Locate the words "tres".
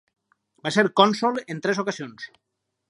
1.67-1.85